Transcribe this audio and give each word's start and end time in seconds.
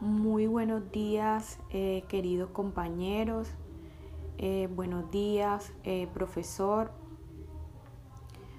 Muy 0.00 0.46
buenos 0.46 0.92
días, 0.92 1.58
eh, 1.70 2.04
queridos 2.06 2.50
compañeros. 2.50 3.48
Eh, 4.36 4.68
buenos 4.70 5.10
días, 5.10 5.72
eh, 5.84 6.06
profesor. 6.12 6.90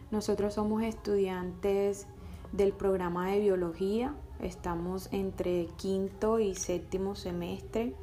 Nosotros 0.09 0.55
somos 0.55 0.81
estudiantes 0.81 2.07
del 2.53 2.73
programa 2.73 3.29
de 3.29 3.39
biología. 3.39 4.15
Estamos 4.39 5.13
entre 5.13 5.67
quinto 5.77 6.39
y 6.39 6.55
séptimo 6.55 7.13
semestre. 7.13 7.93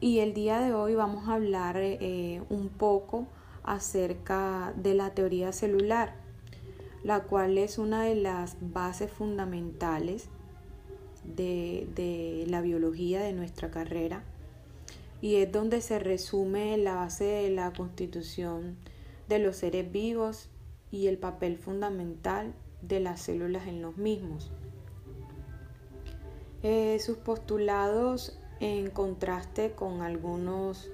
Y 0.00 0.18
el 0.18 0.34
día 0.34 0.60
de 0.60 0.74
hoy 0.74 0.94
vamos 0.94 1.30
a 1.30 1.36
hablar 1.36 1.80
un 2.50 2.68
poco 2.68 3.28
acerca 3.62 4.74
de 4.76 4.92
la 4.92 5.14
teoría 5.14 5.52
celular, 5.52 6.16
la 7.02 7.22
cual 7.22 7.56
es 7.56 7.78
una 7.78 8.02
de 8.02 8.16
las 8.16 8.58
bases 8.60 9.10
fundamentales 9.10 10.28
de, 11.24 12.44
la 12.48 12.60
biología 12.60 13.20
de 13.20 13.32
nuestra 13.32 13.70
carrera 13.70 14.24
y 15.20 15.36
es 15.36 15.52
donde 15.52 15.80
se 15.80 15.98
resume 15.98 16.76
la 16.76 16.96
base 16.96 17.24
de 17.24 17.50
la 17.50 17.72
constitución 17.72 18.76
de 19.28 19.38
los 19.38 19.56
seres 19.56 19.90
vivos 19.90 20.48
y 20.90 21.06
el 21.06 21.18
papel 21.18 21.56
fundamental 21.56 22.54
de 22.82 23.00
las 23.00 23.20
células 23.22 23.66
en 23.66 23.82
los 23.82 23.96
mismos. 23.96 24.50
Eh, 26.62 26.98
sus 27.00 27.16
postulados 27.16 28.38
en 28.60 28.90
contraste 28.90 29.72
con 29.72 30.02
algunos 30.02 30.90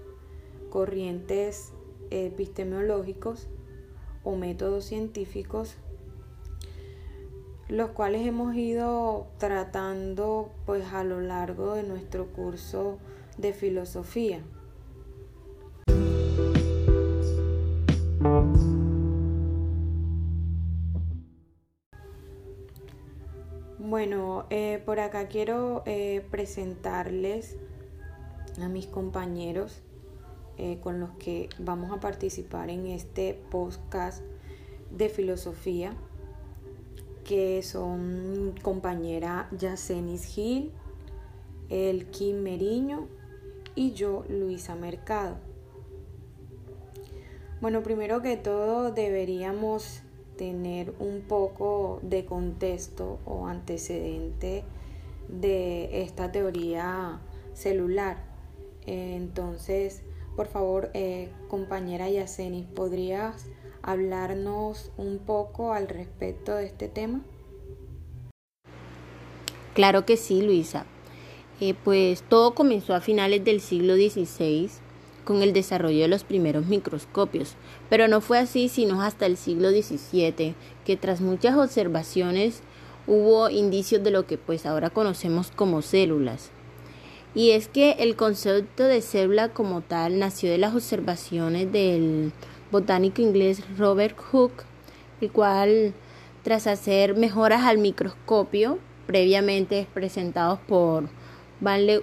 corrientes 0.70 1.72
epistemológicos 2.10 3.48
o 4.24 4.36
métodos 4.36 4.84
científicos 4.84 5.76
los 7.68 7.90
cuales 7.90 8.26
hemos 8.26 8.54
ido 8.54 9.26
tratando 9.36 10.50
pues 10.64 10.84
a 10.92 11.04
lo 11.04 11.20
largo 11.20 11.74
de 11.74 11.82
nuestro 11.82 12.26
curso 12.28 12.98
de 13.36 13.52
filosofía. 13.52 14.40
Bueno, 23.78 24.46
eh, 24.50 24.82
por 24.84 25.00
acá 25.00 25.28
quiero 25.28 25.82
eh, 25.86 26.24
presentarles 26.30 27.56
a 28.60 28.68
mis 28.68 28.86
compañeros 28.86 29.82
eh, 30.56 30.78
con 30.82 31.00
los 31.00 31.10
que 31.12 31.48
vamos 31.58 31.92
a 31.92 32.00
participar 32.00 32.70
en 32.70 32.86
este 32.86 33.34
podcast 33.50 34.22
de 34.90 35.08
filosofía 35.08 35.94
que 37.28 37.62
son 37.62 38.54
compañera 38.62 39.50
Yacenis 39.50 40.24
Gil, 40.24 40.72
el 41.68 42.06
Kim 42.06 42.40
Meriño 42.40 43.06
y 43.74 43.92
yo, 43.92 44.24
Luisa 44.30 44.74
Mercado. 44.74 45.36
Bueno, 47.60 47.82
primero 47.82 48.22
que 48.22 48.38
todo 48.38 48.92
deberíamos 48.92 50.00
tener 50.38 50.94
un 51.00 51.20
poco 51.20 52.00
de 52.02 52.24
contexto 52.24 53.18
o 53.26 53.46
antecedente 53.46 54.64
de 55.28 56.00
esta 56.00 56.32
teoría 56.32 57.20
celular. 57.52 58.24
Entonces, 58.86 60.00
por 60.34 60.46
favor, 60.46 60.90
eh, 60.94 61.28
compañera 61.48 62.08
Yacenis, 62.08 62.64
¿podrías 62.64 63.44
hablarnos 63.82 64.90
un 64.96 65.18
poco 65.18 65.72
al 65.72 65.88
respecto 65.88 66.54
de 66.54 66.66
este 66.66 66.88
tema? 66.88 67.22
Claro 69.74 70.04
que 70.04 70.16
sí, 70.16 70.42
Luisa. 70.42 70.86
Eh, 71.60 71.74
pues 71.84 72.22
todo 72.22 72.54
comenzó 72.54 72.94
a 72.94 73.00
finales 73.00 73.44
del 73.44 73.60
siglo 73.60 73.94
XVI 73.94 74.70
con 75.24 75.42
el 75.42 75.52
desarrollo 75.52 76.00
de 76.02 76.08
los 76.08 76.24
primeros 76.24 76.66
microscopios, 76.66 77.54
pero 77.90 78.08
no 78.08 78.20
fue 78.20 78.38
así 78.38 78.68
sino 78.68 79.02
hasta 79.02 79.26
el 79.26 79.36
siglo 79.36 79.70
XVII, 79.70 80.54
que 80.84 80.96
tras 80.96 81.20
muchas 81.20 81.56
observaciones 81.56 82.62
hubo 83.06 83.50
indicios 83.50 84.02
de 84.02 84.10
lo 84.10 84.26
que 84.26 84.38
pues 84.38 84.66
ahora 84.66 84.90
conocemos 84.90 85.50
como 85.50 85.82
células. 85.82 86.50
Y 87.34 87.50
es 87.50 87.68
que 87.68 87.92
el 87.98 88.16
concepto 88.16 88.84
de 88.84 89.02
célula 89.02 89.50
como 89.50 89.80
tal 89.80 90.18
nació 90.18 90.50
de 90.50 90.58
las 90.58 90.74
observaciones 90.74 91.70
del 91.70 92.32
botánico 92.70 93.22
inglés 93.22 93.62
Robert 93.76 94.16
Hooke, 94.18 94.64
el 95.20 95.30
cual, 95.30 95.94
tras 96.42 96.66
hacer 96.66 97.16
mejoras 97.16 97.62
al 97.62 97.78
microscopio 97.78 98.78
previamente 99.06 99.86
presentados 99.94 100.58
por 100.60 101.08
Van, 101.60 101.86
Le 101.86 102.02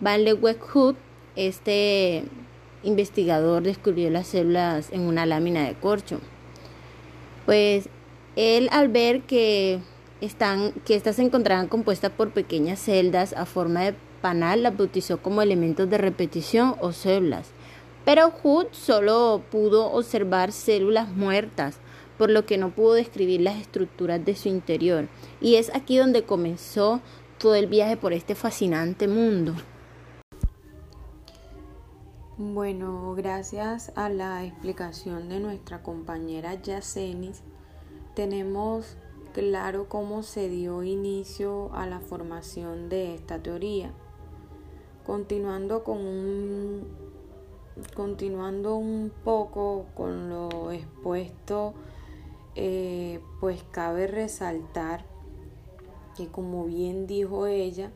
Van 0.00 0.24
Hooke, 0.72 0.98
este 1.36 2.24
investigador 2.82 3.62
descubrió 3.62 4.10
las 4.10 4.26
células 4.28 4.90
en 4.90 5.02
una 5.02 5.26
lámina 5.26 5.66
de 5.66 5.74
corcho. 5.74 6.18
Pues 7.46 7.88
él 8.36 8.68
al 8.72 8.88
ver 8.88 9.22
que 9.22 9.80
están 10.20 10.72
que 10.84 10.94
estas 10.94 11.16
se 11.16 11.22
encontraban 11.22 11.68
compuestas 11.68 12.10
por 12.10 12.30
pequeñas 12.30 12.78
celdas 12.78 13.32
a 13.34 13.46
forma 13.46 13.82
de 13.82 13.94
panal 14.20 14.62
las 14.62 14.76
bautizó 14.76 15.18
como 15.18 15.42
elementos 15.42 15.88
de 15.88 15.98
repetición 15.98 16.74
o 16.80 16.92
células 16.92 17.52
pero 18.10 18.32
Hood 18.32 18.72
solo 18.72 19.40
pudo 19.52 19.92
observar 19.92 20.50
células 20.50 21.08
muertas, 21.10 21.78
por 22.18 22.28
lo 22.28 22.44
que 22.44 22.58
no 22.58 22.74
pudo 22.74 22.94
describir 22.94 23.40
las 23.40 23.60
estructuras 23.60 24.24
de 24.24 24.34
su 24.34 24.48
interior. 24.48 25.06
Y 25.40 25.54
es 25.54 25.72
aquí 25.76 25.96
donde 25.96 26.24
comenzó 26.24 27.00
todo 27.38 27.54
el 27.54 27.68
viaje 27.68 27.96
por 27.96 28.12
este 28.12 28.34
fascinante 28.34 29.06
mundo. 29.06 29.54
Bueno, 32.36 33.14
gracias 33.14 33.92
a 33.94 34.08
la 34.08 34.44
explicación 34.44 35.28
de 35.28 35.38
nuestra 35.38 35.84
compañera 35.84 36.60
Yacenis, 36.60 37.42
tenemos 38.16 38.96
claro 39.34 39.88
cómo 39.88 40.24
se 40.24 40.48
dio 40.48 40.82
inicio 40.82 41.72
a 41.74 41.86
la 41.86 42.00
formación 42.00 42.88
de 42.88 43.14
esta 43.14 43.40
teoría. 43.40 43.92
Continuando 45.06 45.84
con 45.84 45.98
un 45.98 47.09
continuando 47.94 48.76
un 48.76 49.10
poco 49.24 49.86
con 49.94 50.28
lo 50.28 50.70
expuesto, 50.72 51.72
eh, 52.54 53.20
pues 53.40 53.64
cabe 53.70 54.06
resaltar 54.06 55.06
que 56.16 56.28
como 56.28 56.66
bien 56.66 57.06
dijo 57.06 57.46
ella, 57.46 57.90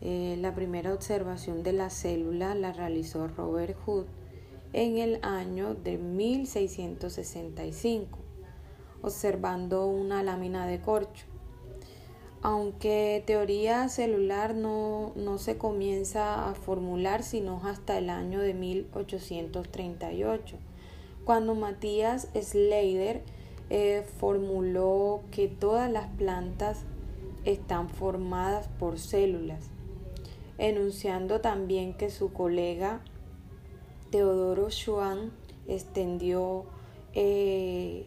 eh, 0.00 0.36
la 0.40 0.54
primera 0.54 0.94
observación 0.94 1.62
de 1.62 1.72
la 1.72 1.90
célula 1.90 2.54
la 2.54 2.72
realizó 2.72 3.28
Robert 3.28 3.76
Hood 3.84 4.06
en 4.72 4.96
el 4.98 5.18
año 5.22 5.74
de 5.74 5.98
1665, 5.98 8.18
observando 9.02 9.86
una 9.86 10.22
lámina 10.22 10.66
de 10.66 10.80
corcho 10.80 11.26
aunque 12.42 13.22
teoría 13.26 13.88
celular 13.88 14.54
no, 14.54 15.12
se 15.38 15.58
comienza 15.58 16.48
a 16.48 16.54
formular 16.54 17.22
sino 17.22 17.60
hasta 17.64 17.98
el 17.98 18.10
año 18.10 18.40
de 18.40 18.54
1838, 18.54 20.56
cuando 21.24 21.54
Matías 21.54 22.28
Slater 22.34 23.22
eh, 23.70 24.04
formuló 24.18 25.22
que 25.30 25.48
todas 25.48 25.90
las 25.90 26.08
plantas 26.16 26.84
están 27.44 27.88
formadas 27.88 28.68
por 28.78 28.98
células, 28.98 29.70
enunciando 30.58 31.40
también 31.40 31.94
que 31.94 32.10
su 32.10 32.32
colega 32.32 33.00
Teodoro 34.10 34.70
Schwann 34.70 35.32
extendió 35.66 36.64
eh, 37.14 38.06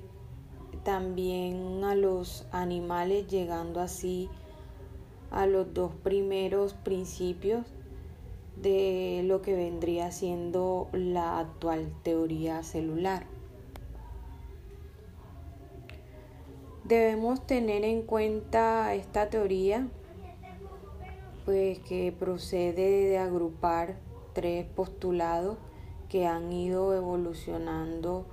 también 0.84 1.84
a 1.84 1.96
los 1.96 2.48
animales, 2.52 3.28
llegando 3.28 3.80
así 3.80 4.30
a 5.30 5.46
los 5.46 5.74
dos 5.74 5.94
primeros 6.04 6.73
principios 6.73 7.66
de 8.62 9.23
lo 9.26 9.41
que 9.41 9.56
vendría 9.56 10.12
siendo 10.12 10.90
la 10.91 11.40
actual 11.40 11.91
teoría 12.03 12.64
celular. 12.64 13.26
Debemos 16.84 17.46
tener 17.47 17.85
en 17.85 18.02
cuenta 18.02 18.94
esta 18.94 19.29
teoría, 19.29 19.88
pues 21.46 21.79
que 21.79 22.12
procede 22.12 23.09
de 23.09 23.17
agrupar 23.17 23.97
tres 24.34 24.66
postulados 24.66 25.58
que 26.09 26.28
han 26.28 26.52
ido 26.52 26.94
evolucionando 26.94 28.26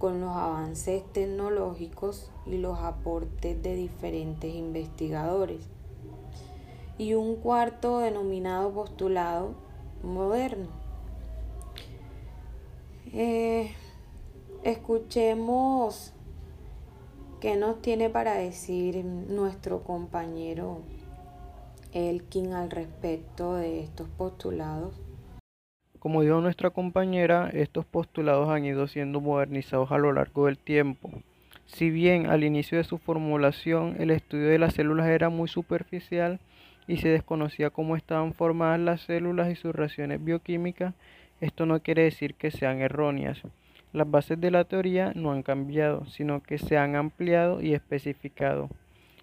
con 0.00 0.22
los 0.22 0.34
avances 0.34 1.04
tecnológicos 1.12 2.30
y 2.46 2.56
los 2.56 2.78
aportes 2.78 3.62
de 3.62 3.74
diferentes 3.76 4.54
investigadores. 4.54 5.60
Y 6.96 7.12
un 7.12 7.36
cuarto 7.36 7.98
denominado 7.98 8.72
postulado 8.72 9.54
moderno. 10.02 10.68
Eh, 13.12 13.74
escuchemos 14.62 16.14
qué 17.38 17.56
nos 17.56 17.82
tiene 17.82 18.08
para 18.08 18.34
decir 18.34 19.04
nuestro 19.04 19.84
compañero 19.84 20.78
Elkin 21.92 22.54
al 22.54 22.70
respecto 22.70 23.54
de 23.54 23.80
estos 23.80 24.08
postulados? 24.08 24.94
Como 26.00 26.22
dijo 26.22 26.40
nuestra 26.40 26.70
compañera, 26.70 27.50
estos 27.52 27.84
postulados 27.84 28.48
han 28.48 28.64
ido 28.64 28.88
siendo 28.88 29.20
modernizados 29.20 29.92
a 29.92 29.98
lo 29.98 30.14
largo 30.14 30.46
del 30.46 30.56
tiempo. 30.56 31.10
Si 31.66 31.90
bien 31.90 32.24
al 32.24 32.42
inicio 32.42 32.78
de 32.78 32.84
su 32.84 32.96
formulación 32.96 33.96
el 33.98 34.10
estudio 34.10 34.48
de 34.48 34.58
las 34.58 34.72
células 34.72 35.08
era 35.08 35.28
muy 35.28 35.46
superficial 35.46 36.40
y 36.88 36.96
se 36.96 37.10
desconocía 37.10 37.68
cómo 37.68 37.96
estaban 37.96 38.32
formadas 38.32 38.80
las 38.80 39.02
células 39.02 39.50
y 39.50 39.56
sus 39.56 39.74
reacciones 39.74 40.24
bioquímicas, 40.24 40.94
esto 41.42 41.66
no 41.66 41.80
quiere 41.80 42.04
decir 42.04 42.32
que 42.32 42.50
sean 42.50 42.80
erróneas. 42.80 43.42
Las 43.92 44.10
bases 44.10 44.40
de 44.40 44.50
la 44.50 44.64
teoría 44.64 45.12
no 45.14 45.32
han 45.32 45.42
cambiado, 45.42 46.06
sino 46.06 46.42
que 46.42 46.56
se 46.56 46.78
han 46.78 46.96
ampliado 46.96 47.60
y 47.60 47.74
especificado. 47.74 48.70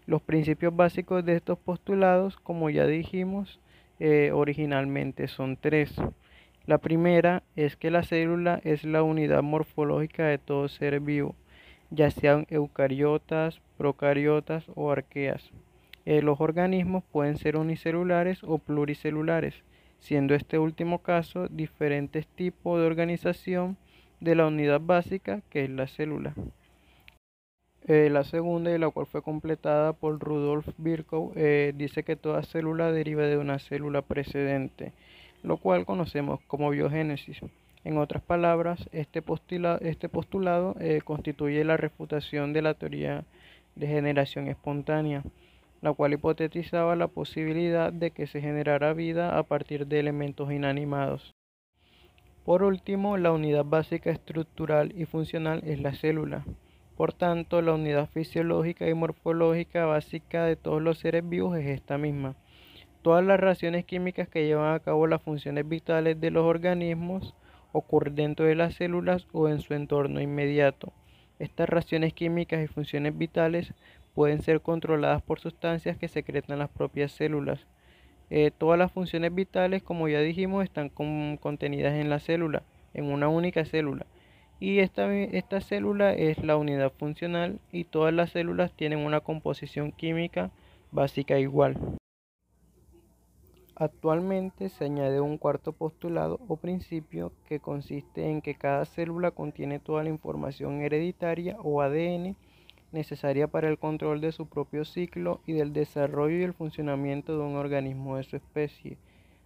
Los 0.06 0.22
principios 0.22 0.76
básicos 0.76 1.26
de 1.26 1.38
estos 1.38 1.58
postulados, 1.58 2.38
como 2.38 2.70
ya 2.70 2.86
dijimos 2.86 3.60
eh, 4.00 4.30
originalmente, 4.32 5.28
son 5.28 5.58
tres. 5.58 5.96
La 6.68 6.80
primera 6.80 7.44
es 7.56 7.78
que 7.78 7.90
la 7.90 8.04
célula 8.04 8.60
es 8.66 8.84
la 8.84 9.02
unidad 9.02 9.42
morfológica 9.42 10.26
de 10.26 10.38
todo 10.38 10.68
ser 10.68 11.00
vivo, 11.00 11.34
ya 11.92 12.12
sean 12.12 12.46
eucariotas, 12.50 13.62
procariotas 13.78 14.66
o 14.76 14.92
arqueas. 14.92 15.50
Eh, 16.06 16.22
los 16.22 16.42
organismos 16.42 17.06
pueden 17.06 17.38
ser 17.38 17.56
unicelulares 17.56 18.44
o 18.44 18.58
pluricelulares, 18.58 19.56
siendo 20.00 20.36
este 20.36 20.60
último 20.60 21.02
caso 21.02 21.48
diferentes 21.48 22.28
tipos 22.28 22.82
de 22.82 22.86
organización 22.86 23.78
de 24.20 24.36
la 24.36 24.48
unidad 24.48 24.82
básica 24.82 25.44
que 25.50 25.64
es 25.64 25.70
la 25.70 25.88
célula. 25.88 26.34
Eh, 27.88 28.10
la 28.12 28.26
segunda, 28.26 28.76
y 28.76 28.78
la 28.78 28.90
cual 28.90 29.06
fue 29.06 29.22
completada 29.22 29.94
por 29.94 30.20
Rudolf 30.20 30.68
Virchow, 30.78 31.32
eh, 31.38 31.72
dice 31.78 32.04
que 32.04 32.18
toda 32.18 32.44
célula 32.44 32.92
deriva 32.92 33.24
de 33.24 33.38
una 33.38 33.58
célula 33.58 34.02
precedente 34.02 34.92
lo 35.44 35.58
cual 35.58 35.86
conocemos 35.86 36.40
como 36.48 36.70
biogénesis. 36.70 37.40
En 37.84 37.98
otras 37.98 38.22
palabras, 38.22 38.90
este, 38.92 39.24
este 39.82 40.10
postulado 40.10 40.76
eh, 40.80 41.02
constituye 41.04 41.64
la 41.64 41.78
refutación 41.78 42.52
de 42.54 42.62
la 42.62 42.74
teoría 42.74 43.24
de 43.76 43.88
generación 43.88 44.48
espontánea, 44.48 45.24
la 45.82 45.94
cual 45.94 46.14
hipotetizaba 46.14 46.96
la 46.96 47.08
posibilidad 47.08 47.94
de 47.94 48.12
que 48.12 48.28
se 48.28 48.42
generara 48.42 48.94
vida 48.94 49.38
a 49.38 49.44
partir 49.44 49.88
de 49.88 50.00
elementos 50.00 50.52
inanimados. 50.52 51.34
Por 52.44 52.64
último, 52.64 53.18
la 53.18 53.32
unidad 53.32 53.66
básica 53.66 54.10
estructural 54.10 54.94
y 54.98 55.06
funcional 55.06 55.62
es 55.66 55.82
la 55.82 55.94
célula. 55.94 56.46
Por 56.96 57.14
tanto, 57.14 57.62
la 57.62 57.74
unidad 57.74 58.10
fisiológica 58.10 58.90
y 58.90 58.94
morfológica 58.94 59.86
básica 59.86 60.46
de 60.46 60.56
todos 60.56 60.82
los 60.82 60.98
seres 60.98 61.28
vivos 61.28 61.58
es 61.58 61.68
esta 61.68 61.98
misma. 61.98 62.36
Todas 63.08 63.24
las 63.24 63.40
reacciones 63.40 63.86
químicas 63.86 64.28
que 64.28 64.46
llevan 64.46 64.76
a 64.76 64.82
cabo 64.82 65.08
las 65.08 65.22
funciones 65.22 65.66
vitales 65.66 66.20
de 66.20 66.30
los 66.30 66.44
organismos 66.44 67.36
ocurren 67.72 68.16
dentro 68.16 68.46
de 68.46 68.54
las 68.54 68.74
células 68.76 69.30
o 69.32 69.48
en 69.48 69.62
su 69.62 69.74
entorno 69.74 70.20
inmediato. 70.20 70.92
Estas 71.40 71.70
reacciones 71.70 72.12
químicas 72.12 72.62
y 72.62 72.68
funciones 72.68 73.18
vitales 73.18 73.74
pueden 74.14 74.42
ser 74.42 74.60
controladas 74.60 75.22
por 75.22 75.40
sustancias 75.40 75.96
que 75.96 76.10
secretan 76.10 76.60
las 76.60 76.70
propias 76.70 77.14
células. 77.14 77.66
Eh, 78.30 78.52
todas 78.52 78.78
las 78.78 78.92
funciones 78.92 79.34
vitales, 79.34 79.84
como 79.84 80.10
ya 80.10 80.20
dijimos, 80.20 80.66
están 80.66 80.90
contenidas 80.90 81.94
en 81.94 82.10
la 82.10 82.20
célula, 82.20 82.64
en 82.94 83.06
una 83.06 83.30
única 83.30 83.64
célula. 83.64 84.06
Y 84.60 84.80
esta, 84.80 85.16
esta 85.16 85.62
célula 85.62 86.12
es 86.14 86.44
la 86.44 86.58
unidad 86.58 86.92
funcional 86.92 87.62
y 87.72 87.86
todas 87.86 88.14
las 88.14 88.32
células 88.32 88.74
tienen 88.74 89.00
una 89.00 89.22
composición 89.22 89.94
química 89.94 90.52
básica 90.92 91.40
igual. 91.40 91.97
Actualmente 93.80 94.70
se 94.70 94.86
añade 94.86 95.22
un 95.22 95.38
cuarto 95.38 95.72
postulado 95.72 96.40
o 96.48 96.56
principio 96.56 97.32
que 97.48 97.60
consiste 97.60 98.28
en 98.28 98.42
que 98.42 98.56
cada 98.56 98.86
célula 98.86 99.30
contiene 99.30 99.78
toda 99.78 100.02
la 100.04 100.10
información 100.10 100.82
hereditaria 100.82 101.58
o 101.62 101.84
ADN 101.84 102.36
necesaria 102.92 103.48
para 103.48 103.70
el 103.70 103.78
control 103.78 104.20
de 104.20 104.32
su 104.32 104.48
propio 104.48 104.84
ciclo 104.84 105.42
y 105.46 105.54
del 105.54 105.74
desarrollo 105.74 106.38
y 106.38 106.42
el 106.42 106.56
funcionamiento 106.56 107.38
de 107.38 107.44
un 107.44 107.56
organismo 107.56 108.18
de 108.18 108.24
su 108.24 108.36
especie, 108.36 108.98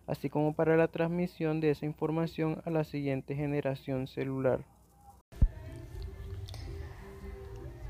así 0.07 0.29
como 0.29 0.53
para 0.53 0.77
la 0.77 0.87
transmisión 0.87 1.59
de 1.59 1.71
esa 1.71 1.85
información 1.85 2.61
a 2.63 2.69
la 2.69 2.85
siguiente 2.85 3.35
generación 3.35 4.07
celular. 4.07 4.63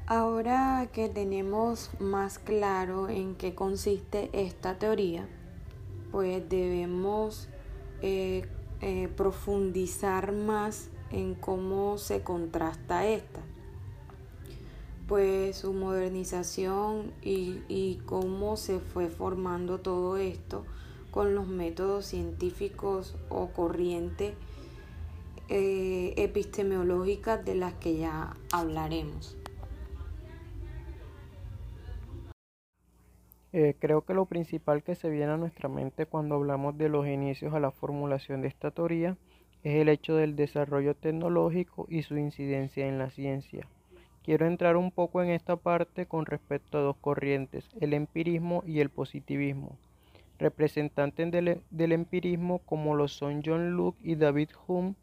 Ahora 0.08 0.88
que 0.92 1.08
tenemos 1.08 1.92
más 2.00 2.40
claro 2.40 3.10
en 3.10 3.36
qué 3.36 3.54
consiste 3.54 4.32
esta 4.34 4.80
teoría, 4.80 5.28
pues 6.12 6.48
debemos 6.50 7.48
eh, 8.02 8.46
eh, 8.82 9.10
profundizar 9.16 10.32
más 10.32 10.90
en 11.12 11.36
cómo 11.36 11.98
se 11.98 12.22
contrasta 12.22 13.08
esta 13.08 13.42
pues 15.12 15.58
su 15.58 15.74
modernización 15.74 17.12
y, 17.22 18.00
cómo 18.06 18.56
se 18.56 18.80
fue 18.80 19.10
formando 19.10 19.80
todo 19.80 20.16
esto 20.16 20.64
con 21.12 21.36
los 21.36 21.48
métodos 21.48 22.06
científicos 22.06 23.16
o 23.28 23.48
corrientes 23.48 24.36
eh, 25.50 26.14
epistemológicas 26.16 27.44
de 27.44 27.56
las 27.56 27.74
que 27.74 27.98
ya 27.98 28.38
hablaremos. 28.54 29.36
Eh, 33.54 33.76
creo 33.78 34.06
que 34.06 34.14
lo 34.14 34.28
principal 34.28 34.82
que 34.82 34.96
se 34.96 35.10
viene 35.10 35.34
a 35.34 35.38
nuestra 35.38 35.68
mente 35.68 36.06
cuando 36.06 36.36
hablamos 36.36 36.78
de 36.78 36.88
los 36.88 37.06
inicios 37.06 37.54
a 37.54 37.60
la 37.60 37.72
formulación 37.72 38.42
de 38.42 38.48
esta 38.48 38.72
teoría 38.72 39.18
es 39.64 39.76
el 39.76 39.90
hecho 39.90 40.16
del 40.16 40.38
desarrollo 40.38 40.96
tecnológico 40.96 41.86
y 41.90 42.04
su 42.04 42.18
incidencia 42.18 42.88
en 42.88 42.98
la 42.98 43.10
ciencia. 43.10 43.68
Quiero 44.24 44.48
entrar 44.48 44.78
un 44.78 44.90
poco 44.90 45.22
en 45.22 45.32
esta 45.32 45.58
parte 45.58 46.06
con 46.06 46.26
respecto 46.26 46.78
a 46.78 46.82
dos 46.82 46.96
corrientes, 47.02 47.68
el 47.82 47.94
empirismo 47.94 48.64
y 48.66 48.80
el 48.80 48.90
positivismo. 48.90 49.78
Representantes 50.40 51.30
del, 51.30 51.62
del 51.72 51.92
empirismo 51.92 52.60
como 52.60 52.96
lo 52.96 53.10
son 53.10 53.42
John 53.46 53.76
Locke 53.76 54.00
y 54.02 54.16
David 54.16 54.52
Hume 54.66 54.96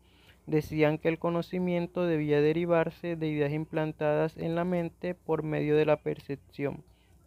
decían 0.46 0.96
que 0.96 1.08
el 1.08 1.18
conocimiento 1.18 2.06
debía 2.06 2.40
derivarse 2.40 3.14
de 3.14 3.28
ideas 3.28 3.52
implantadas 3.52 4.38
en 4.38 4.54
la 4.54 4.64
mente 4.64 5.14
por 5.14 5.42
medio 5.42 5.76
de 5.76 5.84
la 5.84 5.96
percepción, 5.96 6.82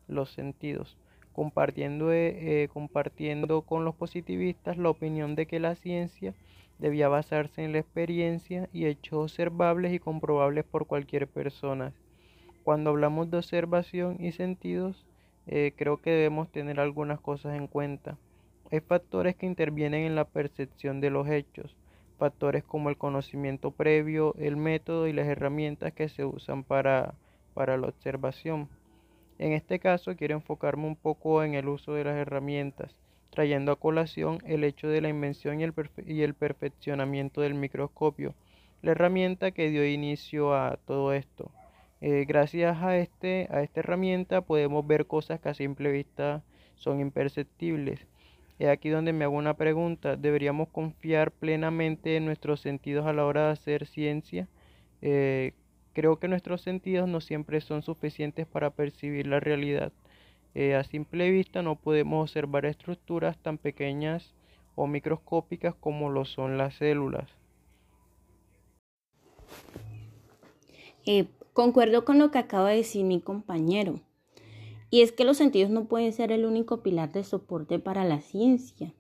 los 0.08 0.32
sentidos 0.32 0.98
compartiendo, 1.34 2.12
eh, 2.12 2.70
compartiendo 2.74 3.62
con 3.62 3.86
los 3.86 3.96
positivistas 3.96 4.78
la 4.78 4.90
opinión 4.90 5.36
de 5.36 5.46
que 5.46 5.60
la 5.60 5.76
ciencia 5.76 6.34
debía 6.80 7.08
basarse 7.08 7.64
en 7.64 7.74
la 7.74 7.80
experiencia 7.80 8.68
y 8.74 8.86
hechos 8.86 9.20
observables 9.20 9.94
y 9.94 10.00
comprobables 10.00 10.66
por 10.66 10.88
cualquier 10.88 11.28
persona. 11.28 11.94
Cuando 12.64 12.90
hablamos 12.90 13.30
de 13.30 13.38
observación 13.38 14.18
y 14.20 14.32
sentidos, 14.32 15.06
eh, 15.48 15.74
creo 15.76 15.98
que 15.98 16.12
debemos 16.12 16.50
tener 16.52 16.80
algunas 16.80 17.20
cosas 17.20 17.56
en 17.56 17.68
cuenta. 17.68 18.18
Hay 18.72 18.80
factores 18.80 19.36
que 19.36 19.46
intervienen 19.46 20.06
en 20.06 20.16
la 20.16 20.26
percepción 20.26 21.02
de 21.02 21.10
los 21.10 21.28
hechos, 21.28 21.76
factores 22.18 22.64
como 22.64 22.90
el 22.90 22.98
conocimiento 22.98 23.72
previo, 23.72 24.36
el 24.38 24.58
método 24.58 25.08
y 25.08 25.14
las 25.14 25.28
herramientas 25.28 25.94
que 25.94 26.08
se 26.08 26.26
usan 26.26 26.64
para, 26.64 27.16
para 27.54 27.78
la 27.78 27.88
observación. 27.88 28.70
En 29.42 29.54
este 29.54 29.80
caso 29.80 30.16
quiero 30.16 30.36
enfocarme 30.36 30.86
un 30.86 30.96
poco 30.96 31.44
en 31.44 31.56
el 31.56 31.68
uso 31.68 31.96
de 31.96 32.04
las 32.04 32.16
herramientas, 32.16 32.96
trayendo 33.32 33.72
a 33.72 33.76
colación 33.76 34.38
el 34.46 34.64
hecho 34.64 34.88
de 34.88 35.02
la 35.02 35.10
invención 35.10 35.60
y 35.60 35.64
el, 36.22 36.36
perfeccionamiento 36.36 37.42
del 37.42 37.56
microscopio, 37.56 38.36
la 38.84 38.92
herramienta 38.92 39.50
que 39.50 39.72
dio 39.72 39.84
inicio 39.84 40.54
a 40.54 40.78
todo 40.86 41.14
esto. 41.14 41.50
Eh, 42.02 42.26
gracias 42.28 42.84
a, 42.84 42.96
este, 42.98 43.48
a 43.50 43.64
esta 43.64 43.80
herramienta 43.80 44.42
podemos 44.42 44.86
ver 44.86 45.08
cosas 45.08 45.40
que 45.40 45.50
a 45.50 45.56
simple 45.56 45.92
vista 45.92 46.44
son 46.76 47.00
imperceptibles. 47.00 48.06
Es 48.60 48.70
aquí 48.70 48.90
donde 48.90 49.12
me 49.12 49.26
hago 49.26 49.38
una 49.38 49.56
pregunta, 49.56 50.18
¿deberíamos 50.18 50.70
confiar 50.70 51.32
plenamente 51.32 52.16
en 52.16 52.26
nuestros 52.26 52.62
sentidos 52.62 53.08
a 53.08 53.14
la 53.14 53.26
hora 53.26 53.48
de 53.48 53.54
hacer 53.54 53.88
ciencia? 53.88 54.48
Eh, 55.02 55.54
Creo 55.94 56.20
que 56.20 56.30
nuestros 56.30 56.62
sentidos 56.62 57.10
no 57.10 57.20
siempre 57.20 57.60
son 57.60 57.82
suficientes 57.82 58.48
para 58.48 58.70
percibir 58.70 59.28
la 59.28 59.40
realidad. 59.40 59.92
Eh, 60.54 60.76
a 60.76 60.84
simple 60.84 61.30
vista 61.32 61.62
no 61.62 61.76
podemos 61.76 62.30
observar 62.30 62.66
estructuras 62.66 63.38
tan 63.38 63.58
pequeñas 63.58 64.34
o 64.76 64.88
microscópicas 64.88 65.76
como 65.76 66.10
lo 66.10 66.26
son 66.26 66.58
las 66.58 66.76
células. 66.76 67.30
Eh, 71.06 71.28
concuerdo 71.54 72.06
con 72.06 72.20
lo 72.20 72.32
que 72.32 72.38
acaba 72.38 72.70
de 72.70 72.78
decir 72.78 73.06
mi 73.06 73.20
compañero. 73.20 74.00
Y 74.90 75.02
es 75.02 75.12
que 75.12 75.26
los 75.26 75.38
sentidos 75.38 75.72
no 75.72 75.86
pueden 75.86 76.12
ser 76.14 76.32
el 76.32 76.46
único 76.46 76.84
pilar 76.84 77.12
de 77.12 77.24
soporte 77.24 77.80
para 77.80 78.04
la 78.04 78.22
ciencia. 78.22 78.94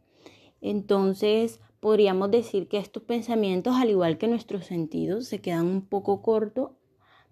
Entonces, 0.61 1.59
podríamos 1.79 2.31
decir 2.31 2.67
que 2.67 2.77
estos 2.77 3.03
pensamientos, 3.03 3.75
al 3.75 3.89
igual 3.89 4.17
que 4.17 4.27
nuestros 4.27 4.65
sentidos, 4.65 5.27
se 5.27 5.39
quedan 5.39 5.67
un 5.67 5.81
poco 5.81 6.21
cortos 6.21 6.71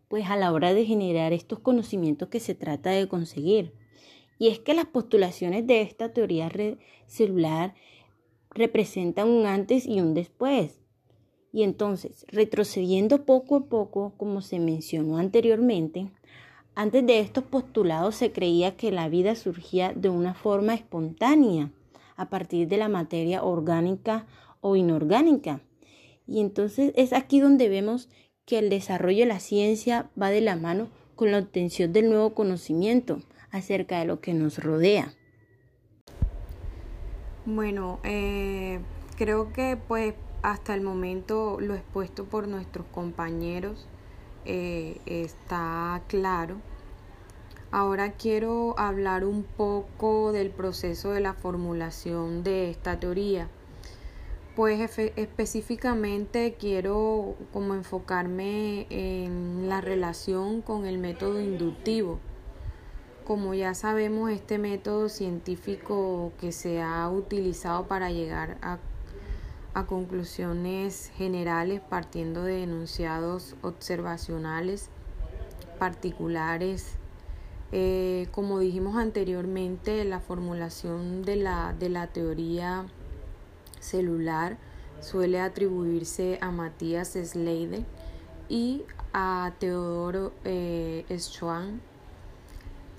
pues 0.09 0.29
a 0.29 0.35
la 0.35 0.51
hora 0.51 0.73
de 0.73 0.85
generar 0.85 1.31
estos 1.31 1.59
conocimientos 1.59 2.27
que 2.27 2.41
se 2.41 2.55
trata 2.55 2.89
de 2.89 3.07
conseguir. 3.07 3.73
Y 4.37 4.47
es 4.47 4.59
que 4.59 4.73
las 4.73 4.85
postulaciones 4.85 5.65
de 5.67 5.81
esta 5.81 6.11
teoría 6.11 6.51
celular 7.07 7.75
representan 8.49 9.29
un 9.29 9.45
antes 9.45 9.85
y 9.85 10.01
un 10.01 10.13
después. 10.13 10.81
Y 11.51 11.63
entonces, 11.63 12.25
retrocediendo 12.27 13.25
poco 13.25 13.55
a 13.55 13.65
poco, 13.65 14.13
como 14.17 14.41
se 14.41 14.59
mencionó 14.59 15.17
anteriormente, 15.17 16.11
antes 16.75 17.05
de 17.05 17.19
estos 17.19 17.43
postulados 17.43 18.15
se 18.15 18.31
creía 18.31 18.77
que 18.77 18.91
la 18.91 19.09
vida 19.09 19.35
surgía 19.35 19.93
de 19.93 20.09
una 20.09 20.33
forma 20.33 20.73
espontánea, 20.73 21.71
a 22.15 22.29
partir 22.29 22.67
de 22.67 22.77
la 22.77 22.89
materia 22.89 23.43
orgánica 23.43 24.27
o 24.61 24.75
inorgánica. 24.75 25.61
Y 26.27 26.41
entonces 26.41 26.93
es 26.95 27.13
aquí 27.13 27.39
donde 27.39 27.69
vemos 27.69 28.09
que 28.49 28.57
el 28.57 28.71
desarrollo 28.71 29.19
de 29.19 29.25
la 29.27 29.39
ciencia 29.39 30.09
va 30.19 30.31
de 30.31 30.41
la 30.41 30.55
mano 30.55 30.87
con 31.15 31.31
la 31.31 31.37
obtención 31.37 31.93
del 31.93 32.09
nuevo 32.09 32.33
conocimiento 32.33 33.21
acerca 33.51 33.99
de 33.99 34.05
lo 34.05 34.21
que 34.21 34.33
nos 34.33 34.57
rodea. 34.57 35.13
Bueno, 37.45 37.99
eh, 38.03 38.79
creo 39.17 39.53
que 39.53 39.77
pues 39.87 40.15
hasta 40.41 40.73
el 40.73 40.81
momento 40.81 41.59
lo 41.59 41.75
expuesto 41.75 42.25
por 42.25 42.47
nuestros 42.47 42.87
compañeros 42.87 43.87
eh, 44.45 44.99
está 45.05 46.01
claro. 46.07 46.55
Ahora 47.69 48.13
quiero 48.13 48.73
hablar 48.79 49.25
un 49.25 49.43
poco 49.43 50.31
del 50.31 50.49
proceso 50.49 51.11
de 51.11 51.19
la 51.19 51.35
formulación 51.35 52.43
de 52.43 52.71
esta 52.71 52.99
teoría. 52.99 53.47
Pues 54.59 54.99
específicamente 55.15 56.57
quiero 56.59 57.37
como 57.53 57.75
enfocarme 57.75 58.87
en 58.89 59.69
la 59.69 59.79
relación 59.79 60.61
con 60.61 60.85
el 60.85 60.97
método 60.97 61.39
inductivo. 61.39 62.19
Como 63.23 63.53
ya 63.53 63.73
sabemos, 63.73 64.31
este 64.31 64.57
método 64.57 65.07
científico 65.07 66.33
que 66.41 66.51
se 66.51 66.81
ha 66.81 67.09
utilizado 67.09 67.87
para 67.87 68.11
llegar 68.11 68.57
a, 68.61 68.79
conclusiones 69.87 71.09
generales 71.15 71.79
partiendo 71.79 72.43
de 72.43 72.63
enunciados 72.63 73.55
observacionales 73.61 74.89
particulares. 75.79 76.97
Eh, 77.71 78.27
como 78.31 78.59
dijimos 78.59 78.97
anteriormente, 78.97 80.03
la 80.03 80.19
formulación 80.19 81.21
de 81.21 81.37
la, 81.37 81.73
de 81.79 81.87
la 81.87 82.07
teoría 82.07 82.87
celular 83.79 84.57
suele 85.01 85.39
atribuirse 85.39 86.37
a 86.41 86.51
Matías 86.51 87.13
Sleide 87.13 87.85
y 88.47 88.83
a 89.13 89.53
Teodoro 89.59 90.33
eh, 90.43 91.05
Schwann 91.17 91.81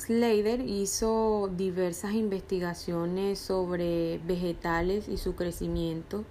Slater 0.00 0.62
hizo 0.62 1.50
diversas 1.54 2.14
investigaciones 2.14 3.38
sobre 3.38 4.18
vegetales 4.25 5.08
y 5.08 5.18
su 5.18 5.34
crecimiento. 5.34 6.25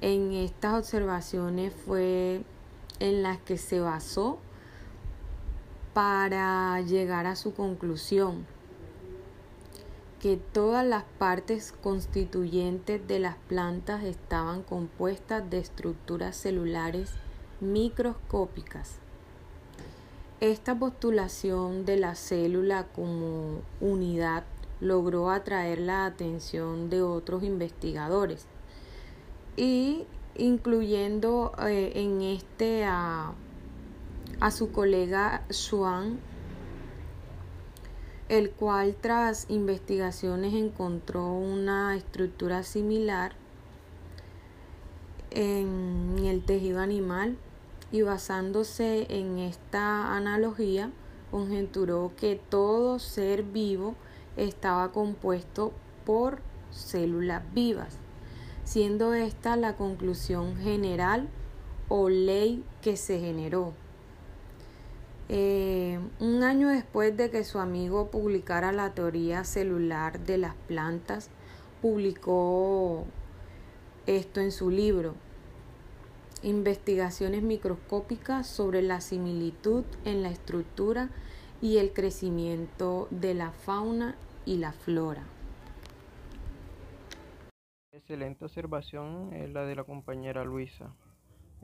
En 0.00 0.32
estas 0.32 0.78
observaciones 0.78 1.74
fue 1.74 2.44
en 3.00 3.24
las 3.24 3.38
que 3.38 3.58
se 3.58 3.80
basó 3.80 4.38
para 5.94 6.80
llegar 6.82 7.26
a 7.26 7.34
su 7.34 7.54
conclusión 7.54 8.46
que 10.22 10.36
todas 10.36 10.86
las 10.86 11.02
partes 11.18 11.74
constituyentes 11.82 13.08
de 13.08 13.18
las 13.18 13.34
plantas 13.48 14.04
estaban 14.04 14.62
compuestas 14.62 15.50
de 15.50 15.58
estructuras 15.58 16.36
celulares 16.36 17.10
microscópicas. 17.60 18.98
Esta 20.38 20.78
postulación 20.78 21.84
de 21.84 21.96
la 21.96 22.14
célula 22.14 22.86
como 22.94 23.62
unidad 23.80 24.44
logró 24.80 25.28
atraer 25.28 25.80
la 25.80 26.06
atención 26.06 26.88
de 26.88 27.02
otros 27.02 27.42
investigadores 27.42 28.46
y 29.56 30.04
incluyendo 30.36 31.52
eh, 31.66 31.94
en 31.96 32.22
este 32.22 32.84
a, 32.84 33.32
a 34.38 34.50
su 34.52 34.70
colega 34.70 35.42
Schwann, 35.50 36.20
el 38.32 38.50
cual 38.50 38.96
tras 38.98 39.44
investigaciones 39.50 40.54
encontró 40.54 41.30
una 41.34 41.94
estructura 41.94 42.62
similar 42.62 43.34
en 45.30 46.16
el 46.18 46.42
tejido 46.42 46.80
animal 46.80 47.36
y 47.90 48.00
basándose 48.00 49.06
en 49.10 49.38
esta 49.38 50.16
analogía 50.16 50.90
conjeturó 51.30 52.12
que 52.16 52.40
todo 52.48 52.98
ser 52.98 53.42
vivo 53.42 53.96
estaba 54.38 54.92
compuesto 54.92 55.74
por 56.06 56.38
células 56.70 57.42
vivas, 57.52 57.98
siendo 58.64 59.12
esta 59.12 59.56
la 59.56 59.76
conclusión 59.76 60.56
general 60.56 61.28
o 61.90 62.08
ley 62.08 62.64
que 62.80 62.96
se 62.96 63.20
generó. 63.20 63.74
Eh, 65.34 65.98
un 66.20 66.42
año 66.42 66.68
después 66.68 67.16
de 67.16 67.30
que 67.30 67.42
su 67.42 67.58
amigo 67.58 68.10
publicara 68.10 68.70
la 68.70 68.92
teoría 68.92 69.44
celular 69.44 70.20
de 70.20 70.36
las 70.36 70.54
plantas, 70.54 71.30
publicó 71.80 73.06
esto 74.06 74.40
en 74.42 74.52
su 74.52 74.68
libro, 74.68 75.14
investigaciones 76.42 77.42
microscópicas 77.42 78.46
sobre 78.46 78.82
la 78.82 79.00
similitud 79.00 79.84
en 80.04 80.22
la 80.22 80.28
estructura 80.28 81.08
y 81.62 81.78
el 81.78 81.94
crecimiento 81.94 83.08
de 83.10 83.32
la 83.32 83.52
fauna 83.52 84.16
y 84.44 84.58
la 84.58 84.72
flora. 84.72 85.24
Excelente 87.90 88.44
observación 88.44 89.32
eh, 89.32 89.48
la 89.48 89.64
de 89.64 89.76
la 89.76 89.84
compañera 89.84 90.44
Luisa. 90.44 90.92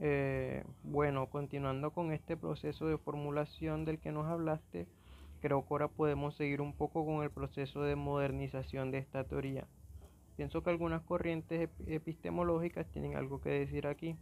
Eh, 0.00 0.64
bueno, 0.84 1.26
continuando 1.26 1.90
con 1.90 2.12
este 2.12 2.36
proceso 2.36 2.86
de 2.86 2.98
formulación 2.98 3.84
del 3.84 3.98
que 3.98 4.12
nos 4.12 4.26
hablaste, 4.26 4.86
creo 5.40 5.62
que 5.62 5.68
ahora 5.70 5.88
podemos 5.88 6.36
seguir 6.36 6.60
un 6.60 6.72
poco 6.72 7.04
con 7.04 7.22
el 7.22 7.30
proceso 7.30 7.82
de 7.82 7.96
modernización 7.96 8.90
de 8.90 8.98
esta 8.98 9.24
teoría. 9.24 9.66
Pienso 10.36 10.62
que 10.62 10.70
algunas 10.70 11.02
corrientes 11.02 11.68
epistemológicas 11.86 12.86
tienen 12.92 13.16
algo 13.16 13.40
que 13.40 13.50
decir 13.50 13.86
aquí 13.86 14.16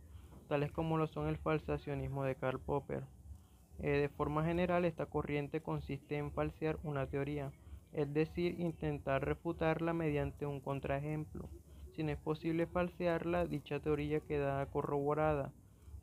tales 0.47 0.73
como 0.73 0.97
lo 0.97 1.07
son 1.09 1.29
el 1.29 1.39
falsacionismo 1.39 2.25
de 2.25 2.37
Karl 2.37 2.61
Popper. 2.61 3.05
Eh, 3.81 3.91
de 3.91 4.09
forma 4.09 4.45
general, 4.45 4.85
esta 4.85 5.07
corriente 5.07 5.61
consiste 5.61 6.17
en 6.17 6.33
falsear 6.33 6.79
una 6.83 7.07
teoría, 7.07 7.53
es 7.93 8.13
decir, 8.13 8.59
intentar 8.61 9.25
refutarla 9.25 9.93
mediante 9.93 10.47
un 10.47 10.61
contraejemplo. 10.61 11.49
Si 11.95 12.03
no 12.03 12.13
es 12.13 12.19
posible 12.19 12.67
falsearla, 12.67 13.47
dicha 13.47 13.81
teoría 13.81 14.21
queda 14.21 14.65
corroborada, 14.67 15.53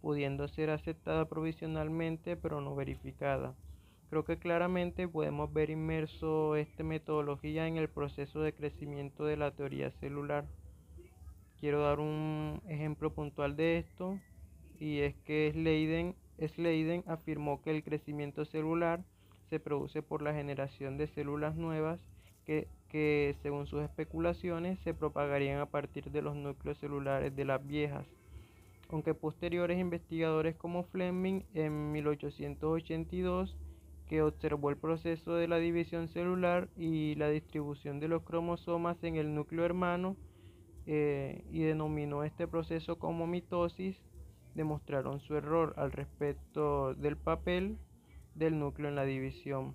pudiendo 0.03 0.49
ser 0.49 0.69
aceptada 0.69 1.29
provisionalmente 1.29 2.35
pero 2.35 2.59
no 2.59 2.75
verificada. 2.75 3.55
Creo 4.09 4.25
que 4.25 4.37
claramente 4.37 5.07
podemos 5.07 5.53
ver 5.53 5.69
inmerso 5.69 6.57
esta 6.57 6.83
metodología 6.83 7.67
en 7.69 7.77
el 7.77 7.87
proceso 7.87 8.41
de 8.41 8.51
crecimiento 8.53 9.23
de 9.23 9.37
la 9.37 9.51
teoría 9.51 9.91
celular. 10.01 10.45
Quiero 11.61 11.83
dar 11.83 12.01
un 12.01 12.61
ejemplo 12.67 13.13
puntual 13.13 13.55
de 13.55 13.77
esto 13.77 14.19
y 14.77 14.99
es 14.99 15.15
que 15.23 15.53
Sleiden, 15.53 17.03
afirmó 17.07 17.61
que 17.61 17.71
el 17.71 17.81
crecimiento 17.81 18.43
celular 18.43 19.05
se 19.49 19.61
produce 19.61 20.01
por 20.01 20.21
la 20.21 20.33
generación 20.33 20.97
de 20.97 21.07
células 21.07 21.55
nuevas 21.55 22.01
que, 22.45 22.67
que, 22.89 23.37
según 23.41 23.67
sus 23.67 23.81
especulaciones, 23.83 24.77
se 24.79 24.93
propagarían 24.93 25.61
a 25.61 25.67
partir 25.67 26.11
de 26.11 26.21
los 26.21 26.35
núcleos 26.35 26.77
celulares 26.79 27.33
de 27.33 27.45
las 27.45 27.65
viejas. 27.65 28.05
Aunque 28.93 29.15
posteriores 29.15 29.79
investigadores 29.79 30.55
como 30.55 30.83
Fleming 30.83 31.41
en 31.55 31.91
1882, 31.93 33.57
que 34.07 34.21
observó 34.21 34.69
el 34.69 34.77
proceso 34.77 35.33
de 35.33 35.47
la 35.47 35.57
división 35.57 36.09
celular 36.09 36.69
y 36.77 37.15
la 37.15 37.27
distribución 37.29 37.99
de 37.99 38.07
los 38.07 38.21
cromosomas 38.21 39.03
en 39.03 39.15
el 39.15 39.33
núcleo 39.33 39.65
hermano, 39.65 40.15
eh, 40.85 41.43
y 41.49 41.63
denominó 41.63 42.23
este 42.23 42.47
proceso 42.47 42.99
como 42.99 43.25
mitosis, 43.25 43.97
demostraron 44.53 45.19
su 45.21 45.35
error 45.35 45.73
al 45.77 45.91
respecto 45.91 46.93
del 46.93 47.17
papel 47.17 47.79
del 48.35 48.59
núcleo 48.59 48.89
en 48.89 48.95
la 48.95 49.05
división. 49.05 49.73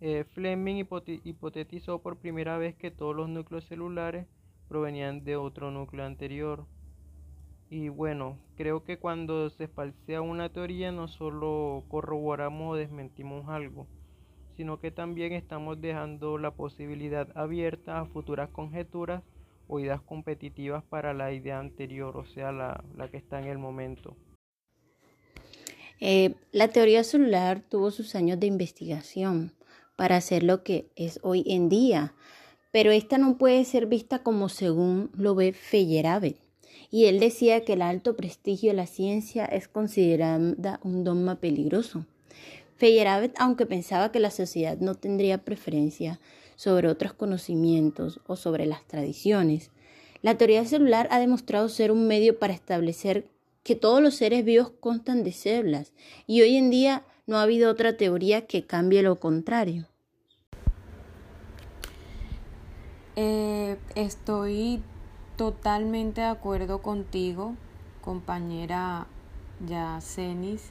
Eh, 0.00 0.24
Fleming 0.32 0.86
hipotetizó 1.22 2.00
por 2.00 2.16
primera 2.16 2.56
vez 2.56 2.74
que 2.76 2.90
todos 2.90 3.14
los 3.14 3.28
núcleos 3.28 3.66
celulares 3.66 4.26
provenían 4.68 5.22
de 5.22 5.36
otro 5.36 5.70
núcleo 5.70 6.06
anterior. 6.06 6.64
Y 7.72 7.88
bueno, 7.88 8.36
creo 8.54 8.84
que 8.84 8.98
cuando 8.98 9.48
se 9.48 9.66
falsea 9.66 10.20
una 10.20 10.50
teoría 10.50 10.92
no 10.92 11.08
solo 11.08 11.84
corroboramos 11.88 12.74
o 12.74 12.76
desmentimos 12.76 13.48
algo, 13.48 13.86
sino 14.58 14.78
que 14.78 14.90
también 14.90 15.32
estamos 15.32 15.80
dejando 15.80 16.36
la 16.36 16.50
posibilidad 16.50 17.34
abierta 17.34 18.00
a 18.00 18.04
futuras 18.04 18.50
conjeturas 18.50 19.22
o 19.68 19.80
ideas 19.80 20.02
competitivas 20.02 20.84
para 20.84 21.14
la 21.14 21.32
idea 21.32 21.60
anterior, 21.60 22.14
o 22.18 22.26
sea, 22.26 22.52
la, 22.52 22.84
que 23.10 23.16
está 23.16 23.40
en 23.40 23.46
el 23.46 23.56
momento. 23.56 24.18
Eh, 25.98 26.34
la 26.50 26.68
teoría 26.68 27.02
celular 27.04 27.62
tuvo 27.70 27.90
sus 27.90 28.14
años 28.14 28.38
de 28.38 28.48
investigación, 28.48 29.54
para 29.96 30.16
hacer 30.16 30.42
lo 30.42 30.62
que 30.62 30.90
es 30.94 31.20
hoy 31.22 31.42
en 31.46 31.70
día, 31.70 32.12
pero 32.70 32.90
esta 32.90 33.16
no 33.16 33.38
puede 33.38 33.64
ser 33.64 33.86
vista 33.86 34.22
como 34.22 34.50
según 34.50 35.10
lo 35.14 35.34
ve 35.34 35.54
Feyerabend. 35.54 36.51
Y 36.92 37.06
él 37.06 37.18
decía 37.18 37.64
que 37.64 37.72
el 37.72 37.82
alto 37.82 38.14
prestigio 38.16 38.70
de 38.70 38.76
la 38.76 38.86
ciencia 38.86 39.46
es 39.46 39.66
considerada 39.66 40.78
un 40.84 41.04
dogma 41.04 41.40
peligroso. 41.40 42.04
Feyerabend, 42.76 43.32
aunque 43.38 43.64
pensaba 43.64 44.12
que 44.12 44.20
la 44.20 44.30
sociedad 44.30 44.76
no 44.78 44.94
tendría 44.94 45.38
preferencia 45.38 46.20
sobre 46.54 46.88
otros 46.88 47.14
conocimientos 47.14 48.20
o 48.26 48.36
sobre 48.36 48.66
las 48.66 48.86
tradiciones, 48.86 49.70
la 50.20 50.36
teoría 50.36 50.66
celular 50.66 51.08
ha 51.10 51.18
demostrado 51.18 51.70
ser 51.70 51.90
un 51.92 52.06
medio 52.06 52.38
para 52.38 52.52
establecer 52.52 53.26
que 53.62 53.74
todos 53.74 54.02
los 54.02 54.14
seres 54.14 54.44
vivos 54.44 54.70
constan 54.78 55.24
de 55.24 55.32
células 55.32 55.92
y 56.26 56.42
hoy 56.42 56.56
en 56.56 56.68
día 56.68 57.04
no 57.26 57.38
ha 57.38 57.42
habido 57.42 57.70
otra 57.70 57.96
teoría 57.96 58.46
que 58.46 58.66
cambie 58.66 59.02
lo 59.02 59.18
contrario. 59.18 59.86
Eh, 63.16 63.78
estoy 63.94 64.82
totalmente 65.42 66.20
de 66.20 66.28
acuerdo 66.28 66.82
contigo, 66.82 67.56
compañera 68.00 69.08
Yacenis. 69.66 70.70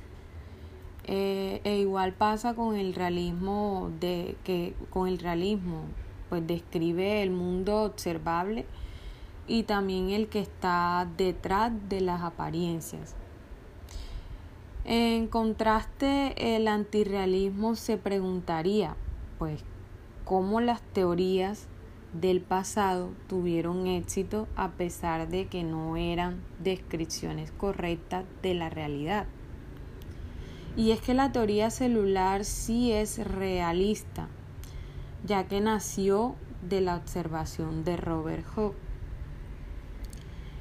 Eh, 1.03 1.59
e 1.65 1.79
igual 1.79 2.13
pasa 2.13 2.53
con 2.53 2.77
el 2.77 2.95
realismo 2.95 3.91
de 3.99 4.37
que 4.45 4.73
con 4.89 5.09
el 5.09 5.19
realismo 5.19 5.81
pues 6.29 6.47
describe 6.47 7.21
el 7.21 7.31
mundo 7.31 7.83
observable 7.83 8.65
y 9.45 9.63
también 9.63 10.09
el 10.09 10.29
que 10.29 10.39
está 10.39 11.05
detrás 11.17 11.73
de 11.89 11.99
las 11.99 12.21
apariencias. 12.21 13.13
En 14.85 15.27
contraste, 15.27 16.55
el 16.55 16.69
antirrealismo 16.69 17.75
se 17.75 17.97
preguntaría, 17.97 18.95
pues, 19.37 19.65
cómo 20.23 20.61
las 20.61 20.81
teorías 20.81 21.67
del 22.13 22.41
pasado 22.41 23.11
tuvieron 23.27 23.87
éxito 23.87 24.47
a 24.55 24.71
pesar 24.71 25.29
de 25.29 25.47
que 25.47 25.63
no 25.63 25.95
eran 25.97 26.41
descripciones 26.59 27.51
correctas 27.51 28.25
de 28.41 28.53
la 28.53 28.69
realidad. 28.69 29.27
Y 30.75 30.91
es 30.91 31.01
que 31.01 31.13
la 31.13 31.31
teoría 31.31 31.69
celular 31.69 32.45
sí 32.45 32.91
es 32.91 33.17
realista, 33.25 34.27
ya 35.25 35.47
que 35.47 35.61
nació 35.61 36.35
de 36.67 36.81
la 36.81 36.95
observación 36.95 37.83
de 37.83 37.97
Robert 37.97 38.45
Hooke. 38.55 38.77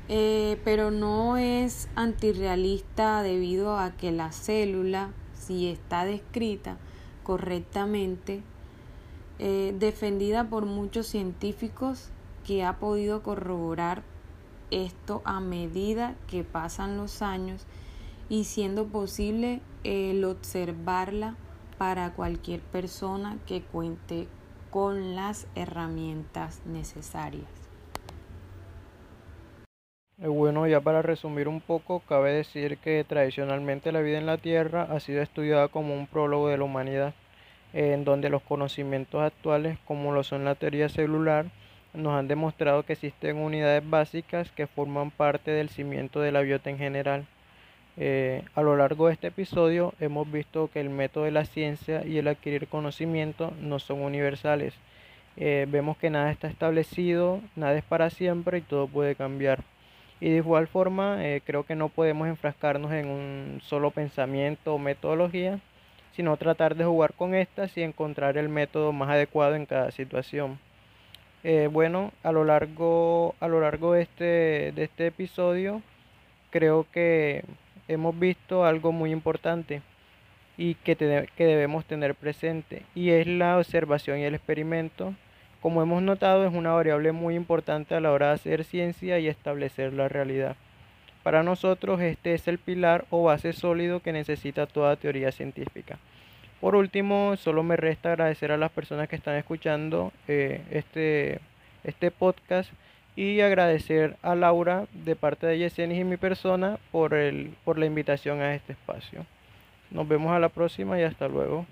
Eh, 0.08 0.60
pero 0.64 0.90
no 0.90 1.36
es 1.36 1.88
antirrealista 1.94 3.22
debido 3.22 3.78
a 3.78 3.92
que 3.92 4.10
la 4.10 4.32
célula, 4.32 5.10
si 5.34 5.68
está 5.68 6.04
descrita 6.04 6.78
correctamente, 7.22 8.42
eh, 9.42 9.74
defendida 9.78 10.44
por 10.44 10.66
muchos 10.66 11.06
científicos 11.06 12.10
que 12.46 12.62
ha 12.62 12.74
podido 12.74 13.22
corroborar 13.22 14.02
esto 14.70 15.22
a 15.24 15.40
medida 15.40 16.14
que 16.28 16.44
pasan 16.44 16.98
los 16.98 17.22
años 17.22 17.66
y 18.28 18.44
siendo 18.44 18.88
posible 18.88 19.62
el 19.82 20.26
observarla 20.26 21.36
para 21.78 22.12
cualquier 22.12 22.60
persona 22.60 23.38
que 23.46 23.62
cuente 23.62 24.28
con 24.68 25.16
las 25.16 25.46
herramientas 25.54 26.60
necesarias. 26.66 27.48
Eh, 30.18 30.28
bueno, 30.28 30.66
ya 30.66 30.82
para 30.82 31.00
resumir 31.00 31.48
un 31.48 31.62
poco, 31.62 32.00
cabe 32.00 32.30
decir 32.30 32.76
que 32.76 33.02
tradicionalmente 33.04 33.90
la 33.90 34.02
vida 34.02 34.18
en 34.18 34.26
la 34.26 34.36
Tierra 34.36 34.82
ha 34.82 35.00
sido 35.00 35.22
estudiada 35.22 35.68
como 35.68 35.94
un 35.94 36.06
prólogo 36.06 36.48
de 36.48 36.58
la 36.58 36.64
humanidad 36.64 37.14
en 37.72 38.04
donde 38.04 38.30
los 38.30 38.42
conocimientos 38.42 39.22
actuales, 39.22 39.78
como 39.84 40.12
lo 40.12 40.22
son 40.22 40.44
la 40.44 40.54
teoría 40.54 40.88
celular, 40.88 41.46
nos 41.94 42.14
han 42.14 42.28
demostrado 42.28 42.84
que 42.84 42.94
existen 42.94 43.36
unidades 43.36 43.88
básicas 43.88 44.50
que 44.52 44.66
forman 44.66 45.10
parte 45.10 45.50
del 45.50 45.68
cimiento 45.68 46.20
de 46.20 46.32
la 46.32 46.40
biota 46.40 46.70
en 46.70 46.78
general. 46.78 47.26
Eh, 47.96 48.42
a 48.54 48.62
lo 48.62 48.76
largo 48.76 49.08
de 49.08 49.14
este 49.14 49.28
episodio 49.28 49.92
hemos 50.00 50.30
visto 50.30 50.70
que 50.72 50.80
el 50.80 50.90
método 50.90 51.24
de 51.24 51.32
la 51.32 51.44
ciencia 51.44 52.04
y 52.06 52.18
el 52.18 52.28
adquirir 52.28 52.68
conocimiento 52.68 53.52
no 53.60 53.78
son 53.78 54.00
universales. 54.02 54.74
Eh, 55.36 55.66
vemos 55.68 55.96
que 55.96 56.10
nada 56.10 56.30
está 56.30 56.48
establecido, 56.48 57.40
nada 57.56 57.76
es 57.76 57.84
para 57.84 58.10
siempre 58.10 58.58
y 58.58 58.62
todo 58.62 58.86
puede 58.86 59.14
cambiar. 59.14 59.64
Y 60.20 60.30
de 60.30 60.36
igual 60.36 60.68
forma, 60.68 61.24
eh, 61.26 61.40
creo 61.44 61.64
que 61.64 61.74
no 61.76 61.88
podemos 61.88 62.28
enfrascarnos 62.28 62.92
en 62.92 63.08
un 63.08 63.60
solo 63.62 63.90
pensamiento 63.90 64.74
o 64.74 64.78
metodología, 64.78 65.60
sino 66.12 66.36
tratar 66.36 66.74
de 66.74 66.84
jugar 66.84 67.14
con 67.14 67.34
estas 67.34 67.76
y 67.76 67.82
encontrar 67.82 68.36
el 68.36 68.48
método 68.48 68.92
más 68.92 69.10
adecuado 69.10 69.54
en 69.54 69.66
cada 69.66 69.90
situación. 69.90 70.58
Eh, 71.42 71.68
bueno, 71.72 72.12
a 72.22 72.32
lo 72.32 72.44
largo, 72.44 73.34
a 73.40 73.48
lo 73.48 73.60
largo 73.60 73.94
de, 73.94 74.02
este, 74.02 74.72
de 74.72 74.84
este 74.84 75.06
episodio 75.06 75.82
creo 76.50 76.86
que 76.92 77.44
hemos 77.88 78.18
visto 78.18 78.64
algo 78.64 78.92
muy 78.92 79.10
importante 79.10 79.82
y 80.58 80.74
que, 80.74 80.96
que 80.96 81.46
debemos 81.46 81.86
tener 81.86 82.14
presente 82.14 82.82
y 82.94 83.10
es 83.10 83.26
la 83.26 83.56
observación 83.56 84.18
y 84.18 84.24
el 84.24 84.34
experimento. 84.34 85.14
Como 85.62 85.82
hemos 85.82 86.02
notado 86.02 86.46
es 86.46 86.52
una 86.52 86.72
variable 86.72 87.12
muy 87.12 87.34
importante 87.34 87.94
a 87.94 88.00
la 88.00 88.12
hora 88.12 88.28
de 88.28 88.34
hacer 88.34 88.64
ciencia 88.64 89.18
y 89.18 89.28
establecer 89.28 89.92
la 89.92 90.08
realidad. 90.08 90.56
Para 91.22 91.42
nosotros 91.42 92.00
este 92.00 92.34
es 92.34 92.48
el 92.48 92.58
pilar 92.58 93.04
o 93.10 93.24
base 93.24 93.52
sólido 93.52 94.00
que 94.00 94.12
necesita 94.12 94.66
toda 94.66 94.96
teoría 94.96 95.32
científica. 95.32 95.98
Por 96.60 96.76
último, 96.76 97.36
solo 97.36 97.62
me 97.62 97.76
resta 97.76 98.10
agradecer 98.10 98.52
a 98.52 98.56
las 98.56 98.70
personas 98.70 99.08
que 99.08 99.16
están 99.16 99.36
escuchando 99.36 100.12
eh, 100.28 100.62
este, 100.70 101.40
este 101.84 102.10
podcast 102.10 102.70
y 103.16 103.40
agradecer 103.40 104.16
a 104.22 104.34
Laura 104.34 104.86
de 104.92 105.16
parte 105.16 105.46
de 105.46 105.58
Yesenia 105.58 106.00
y 106.00 106.04
mi 106.04 106.16
persona 106.16 106.78
por, 106.92 107.14
el, 107.14 107.54
por 107.64 107.78
la 107.78 107.86
invitación 107.86 108.40
a 108.40 108.54
este 108.54 108.72
espacio. 108.72 109.26
Nos 109.90 110.06
vemos 110.06 110.32
a 110.32 110.38
la 110.38 110.48
próxima 110.48 110.98
y 110.98 111.02
hasta 111.02 111.28
luego. 111.28 111.66